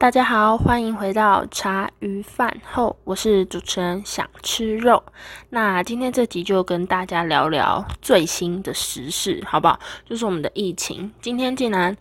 [0.00, 5.02] 大家好，欢迎回到茶余饭后，我是主持人想吃肉。
[5.50, 9.78] 那今天这集就跟大家聊聊最新的时事，好不好？
[10.08, 11.12] 就是我们的疫情。
[11.20, 11.94] 今天竟然，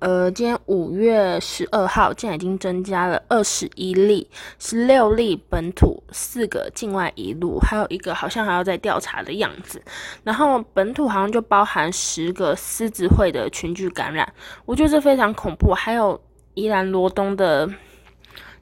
[0.00, 4.28] 呃，今天五月十二号，竟然已经增加了二十一例，
[4.58, 9.82] 十六例本土，四个境外一路，还有一个好像还要再调查的样子。
[10.22, 14.30] 然后本土好像就包含十个狮子会的群聚感染，
[14.66, 15.72] 我觉得这非常恐怖。
[15.72, 16.20] 还有。
[16.58, 17.72] 宜兰罗东的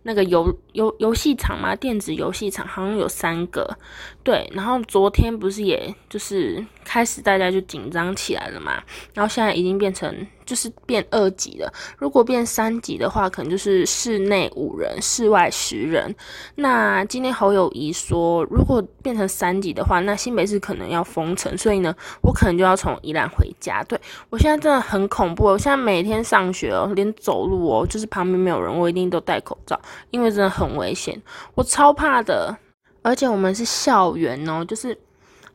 [0.03, 3.77] 那个游游游戏场嘛，电子游戏场好像有三个，
[4.23, 4.48] 对。
[4.55, 8.83] 然后昨天不是也就是开始大家就紧张起来了嘛，
[9.15, 10.27] 然后现在已经变成。
[10.47, 16.15] 就是变二级了，如果变三级的话，可能就是室内五人，室外十人。
[16.55, 23.83] 那今天侯友谊说，如果变成三级的话，那新北市可能要封城，所以呢，我可能就要从宜兰回家。
[23.89, 24.01] 对
[24.31, 29.77] 我现在真的很恐怖，我现在每天上学哦，连走路哦，就是旁边没有人，我一定都戴口罩，
[30.12, 31.20] 因为真的很很危险，
[31.55, 32.56] 我超怕的。
[33.03, 34.98] 而且我们是校园哦，就是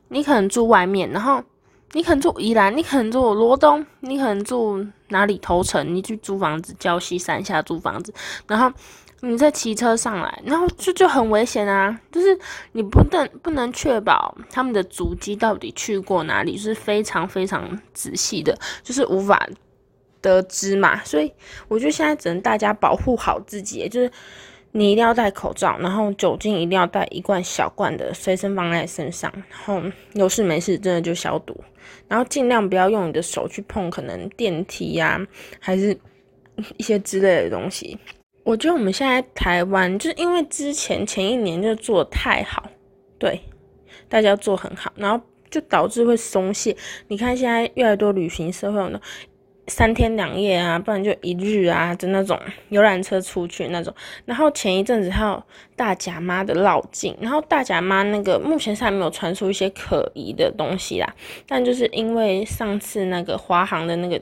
[0.08, 1.42] 你可能住外面，然后。
[1.94, 5.94] 你可能住宜兰，你可能住罗东，你可能住哪里头城？
[5.94, 8.14] 你去租房子，礁溪山下租房子，
[8.46, 8.72] 然后
[9.20, 12.00] 你再骑车上来，然后就就很危险啊！
[12.10, 12.38] 就是
[12.72, 19.46] 你不能不能确保他们的足迹到底去过哪里，是非常非常仔细的，就是无法
[20.22, 21.04] 得知嘛。
[21.04, 21.30] 所以
[21.68, 24.10] 我觉得现在只能大家保护好自己，就是。
[24.72, 29.82] 你一定要戴口罩，然后酒精一定要带一罐小罐的，随身放在身上，然后
[30.14, 31.54] 有事没事真的就消毒，
[32.08, 35.20] 然后尽量不要用你的手去碰可能电梯呀，
[35.60, 35.96] 还是
[36.78, 37.98] 一些之类的东西。
[38.44, 42.68] 我觉得我们现在台湾就是因为之前前一年就做的太好，
[43.18, 43.40] 对，
[44.08, 46.74] 大家做很好，然后就导致会松懈。
[47.08, 49.00] 你看现在越来越多旅行社会有
[49.68, 52.38] 三天两夜啊，不然就一日啊，就那种
[52.70, 53.94] 游览车出去那种。
[54.24, 55.42] 然后前一阵子还有
[55.76, 61.14] 大甲妈的绕境，然后大甲妈那个目前是还没有传出一些可疑的东西啦。
[61.46, 64.20] 但就是因为上次那个华航的那个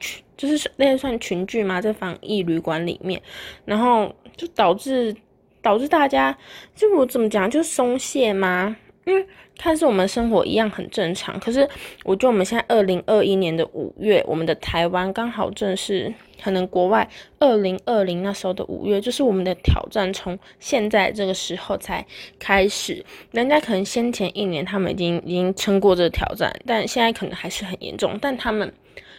[0.00, 3.20] 群，就是那些算群聚嘛，在防疫旅馆里面，
[3.66, 5.14] 然后就导致
[5.60, 6.36] 导致大家
[6.74, 8.74] 就我怎么讲，就松懈吗？
[9.04, 9.26] 因为
[9.62, 11.68] 看似我们生活一样很正常，可是
[12.02, 16.12] 我觉得我们现在二零二一年的五月，我们的台湾刚好正是
[16.42, 17.08] 可能国外
[17.38, 22.04] 二零二零那时候的五月，就是我们的挑战从现在这个时候才
[22.40, 23.04] 开始。
[23.30, 28.74] 人家可能先前一年他们已经已经撑过这个挑战，但现在可能还是很严重，但他们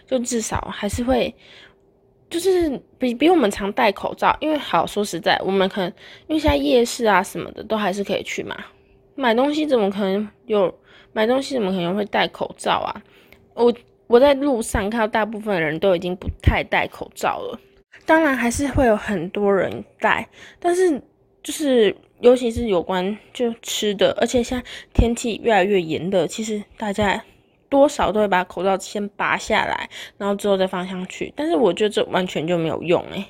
[0.05, 1.33] 就至少还是会，
[2.29, 4.35] 就是比比我们常戴口罩。
[4.41, 5.89] 因为好说实在，我们可能
[6.27, 8.57] 因为现在夜市啊什么的都还是可以去嘛。
[9.15, 10.73] 买东西怎么可能有？
[11.15, 12.89] 买东西怎么可能会戴口罩啊？
[13.53, 13.71] 我
[14.07, 17.59] 我在路上看到大部分人都已经不太戴口罩了。
[18.03, 20.27] 当然还是会有很多人戴，
[20.59, 20.99] 但是
[21.43, 27.23] 就是尤其是有关就吃的，而且现在天气越来越炎热，其实大家
[27.69, 29.87] 多少都会把口罩先拔下来，
[30.17, 31.31] 然后之后再放上去。
[31.35, 33.23] 但是我觉得这完全就没有用诶。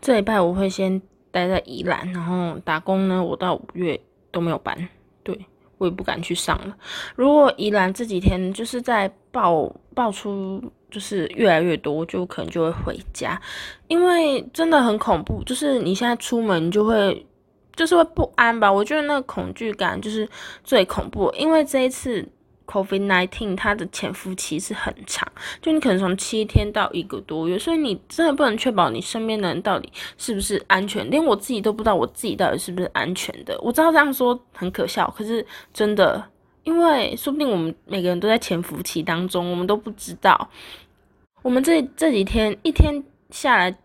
[0.00, 4.00] 这礼拜我会先待在宜兰，然后打工呢，我到五月
[4.32, 4.88] 都没有搬。
[5.24, 5.36] 对
[5.78, 6.76] 我也不敢去上了。
[7.16, 13.40] 如果宜兰这几天就是在爆爆出，就是越来越多，就可能就会回家，
[13.88, 15.42] 因为真的很恐怖。
[15.44, 17.26] 就是你现在出门就会，
[17.74, 18.72] 就是会不安吧？
[18.72, 20.28] 我觉得那个恐惧感就是
[20.62, 22.28] 最恐怖，因为这一次。
[22.66, 25.30] Covid nineteen 它的潜伏期是很长，
[25.60, 33.58] 就你可能从七天到一个多月，所以你真的不能确保你身边的人到底是不是安全，连我自己都不知道我自己到底是不是安全的。
[33.60, 36.24] 我知道这样说很可笑，可是真的，
[36.62, 40.50] 因为说不定我们每个人都在潜伏期当中，我们都不知道。
[41.42, 43.76] 我们这这几天一天下来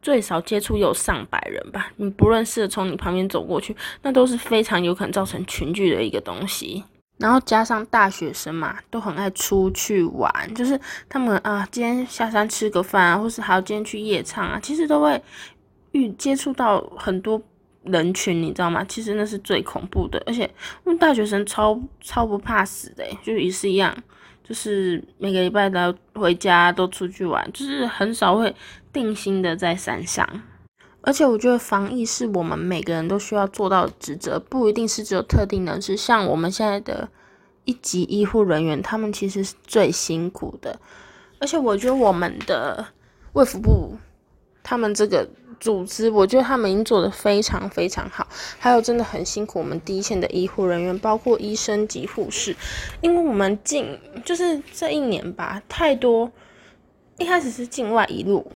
[0.00, 6.82] 最少接触有上百人吧，你不认识从你旁边走过去，那都是非常有可能造成群聚的一个东西。
[7.18, 10.78] 然后加上大学生嘛，都很爱出去玩，就是
[11.08, 15.22] 他们啊，今天下山吃个饭啊，或是还要今天去夜唱啊，其实都会
[15.92, 17.40] 遇接触到很多
[17.84, 18.84] 人群，你知道吗？
[18.88, 20.42] 其实那是最恐怖的，而且
[20.84, 23.96] 因为大学生超超不怕死的，就也是一样，
[24.42, 28.52] 就是每个礼拜都要回家都出去玩，就是很少会
[28.92, 30.28] 定心的在山上。
[31.02, 35.96] 而且我觉得防疫是我们每个人都需要做到的职责，不一定是只有特定人士。
[35.96, 37.08] 像我们现在的
[37.64, 40.78] 一级医护人员，他们其实是最辛苦的。
[41.40, 42.86] 而且我觉得我们的
[43.32, 43.96] 卫福部
[44.62, 45.28] 他们这个
[45.58, 48.26] 组织，我觉得他们已经做得非常非常好。
[48.60, 52.54] 还有真的很辛苦我们第一线的医护人员，包括医生及护士，
[53.00, 56.30] 因为我们近就是这一年吧，太多
[57.18, 58.48] 一开始是境外一路。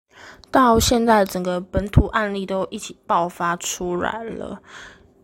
[0.50, 4.61] 到现在整个本土案例都一起爆发出来了。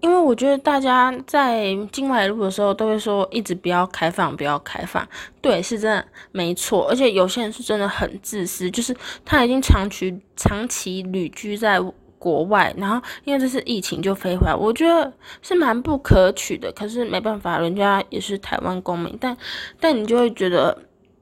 [0.01, 5.07] 因为我觉得大家在境外路的时候都会说一直不要开放，不要开放。
[5.43, 6.03] 对，是真的
[6.33, 6.89] 没错。
[6.89, 8.97] 而且有些人是真的很自私，就是
[9.27, 11.79] 他已经长期长期旅居在
[12.19, 16.73] 国外，然后因为这是疫情就飞回来，我觉得是蛮不可取的。
[16.73, 19.37] 可是没办法，人家也是台湾公民，但
[19.79, 20.79] 但你就会觉得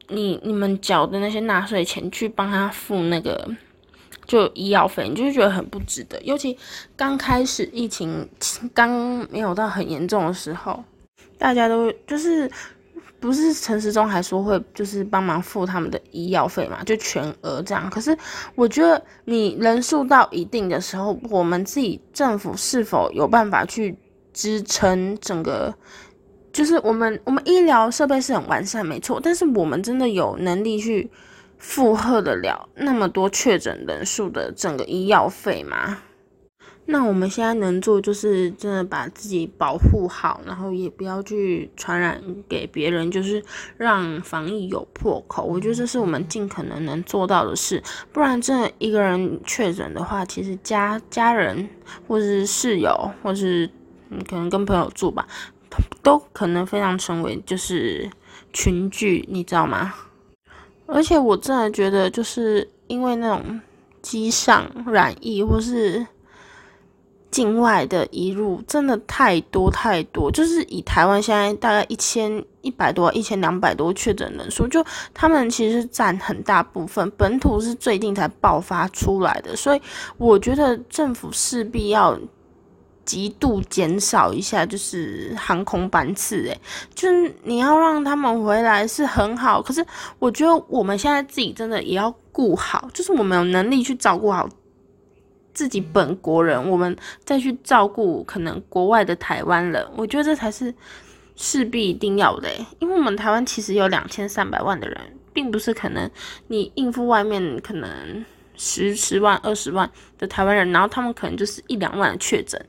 [0.08, 3.49] 你你们缴的那些纳税钱去帮他付那个。
[4.26, 6.20] 就医药费，你就觉得很不值得。
[6.20, 6.55] 尤其
[6.94, 8.28] 刚开始疫情
[8.75, 8.90] 刚
[9.31, 10.84] 没有到很严重的时候，
[11.38, 12.50] 大家都就是
[13.19, 17.88] 不是陈时中还说会就是帮忙付他们的医药费嘛，就全额这样。
[17.88, 18.14] 可是
[18.55, 23.96] 我觉得你人数到一定的时候，我们自己政府是否有办法去
[24.34, 25.75] 支撑整个？
[26.58, 31.08] 就是我们我们医疗设备是很完善，没错，但是我们真的有能力去。
[31.60, 35.99] 负荷得了那么多确诊人数的整个医药费吗？
[36.87, 43.43] 那我们现在能做就是真的把自己保护好，然后也不要去传染给别人，就是
[43.76, 45.43] 让防疫有破口。
[45.43, 47.82] 我觉得这是我们尽可能能做到的事。
[48.12, 51.69] 不然，真的一个人确诊的话，其实家家人
[52.06, 53.69] 或是室友，或是
[54.10, 55.26] 你可能跟朋友住吧，
[56.08, 58.10] 都可能非常成为就是
[58.50, 59.93] 群聚，你知道吗？
[60.87, 63.60] 而且我真的觉得，就是因为那种
[64.00, 66.06] 机上染疫或是
[67.31, 70.31] 境外的移入，真的太多太多。
[70.31, 74.82] 就是以台湾现在大概一千一百多、一千两百多确诊人数，就
[75.12, 79.82] 他们其实占很大部分，本土是最近才爆发出来的，所以
[80.16, 82.19] 我觉得政府势必要。
[83.08, 86.60] 极度减少一下，就是航空班次，诶，
[86.94, 89.82] 就是你要让他们回来是很好，可是
[90.19, 94.46] 我觉得我们现在自己真的也要顾好，就是我们有能力去照顾好
[95.55, 96.94] 自己本国人，我们
[97.25, 100.75] 再去照顾可能国外的台湾人，我觉得这才是
[101.34, 105.00] 势必一定要的，因为我们台湾其实有两千三百万的人，
[105.32, 106.10] 并不是可能
[106.49, 108.22] 你应付外面可能
[108.58, 112.62] 十十万、二十万的台湾人，然后他们可能就是一两万确诊。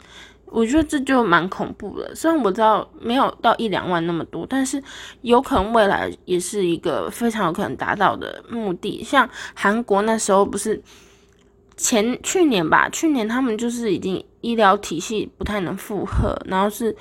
[0.52, 4.82] 我觉得这就蛮恐怖的，虽然我知道没有到一两万那么多，但是
[5.22, 9.04] 有可能未来也是一个非常有可能达到的目的。
[9.04, 10.82] 像韩国那时候不是
[11.78, 16.96] 前去年吧，去年他们就是已经医疗体系不太能负荷，然后是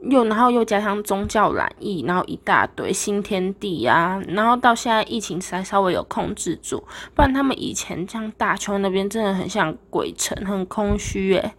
[0.00, 6.84] 又然后又加上宗教染疫，然后一大堆新天地啊，然后到现在疫情才稍微有控制住，
[7.14, 11.52] 不然他们以前像大邱那边真的很像鬼城，很空虚诶。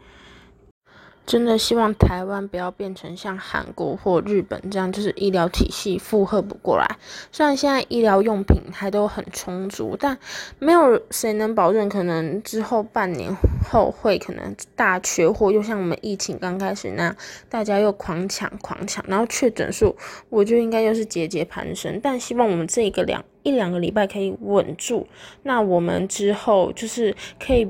[1.27, 6.97] 真的希望台湾不要变成像韩国或日本这样，就是医疗体系负荷不过来。
[7.33, 10.17] 虽然现在医疗用品还都很充足，但
[10.57, 13.35] 没有谁能保证，可能之后半年
[13.69, 17.15] 后会可能大缺货，又像我们疫情刚开始那样，
[17.49, 19.97] 大家又狂抢狂抢，然后确诊数
[20.29, 21.99] 我就应该又是节节攀升。
[22.01, 25.05] 但希望我们这一个两一两个礼拜可以稳住，
[25.43, 27.67] 那我们之后就是可以。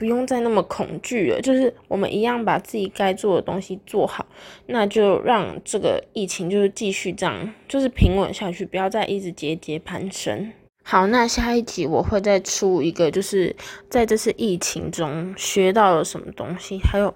[0.00, 4.24] 不用再那么恐惧了，就是我们一样把自己该做的东西做好，
[4.64, 10.50] 那就让这个疫情就是继续这样，就是平稳下去，不要再一直节节攀升。
[10.82, 13.54] 好，那下一集我会再出一个，就是
[13.90, 17.14] 在这次疫情中学到了什么东西，还有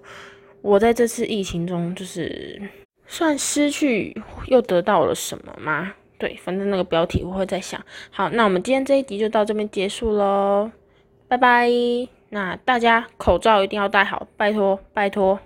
[0.60, 2.60] 我在这次疫情中就是
[3.06, 4.14] 算失去
[4.48, 5.94] 又得到了什么吗？
[6.18, 7.82] 对，反正那个标题我会再想。
[8.10, 10.70] 好，那我们今天这一集就到这边结束喽，
[11.26, 11.70] 拜拜。
[12.34, 15.38] 那大家口罩一定要戴好，拜托拜托。